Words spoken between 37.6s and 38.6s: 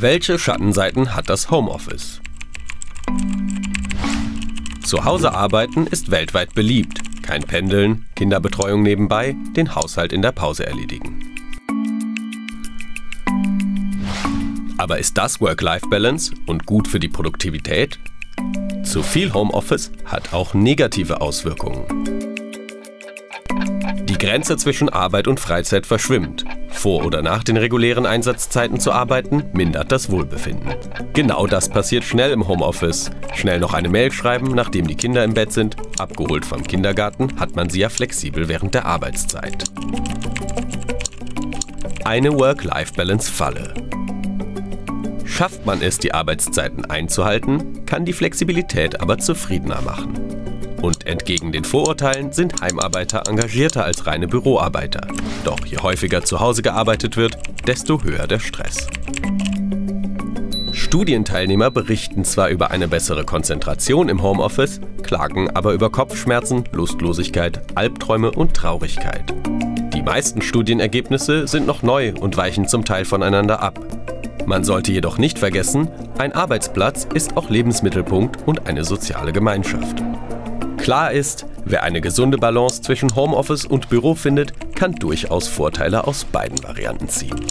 sie ja flexibel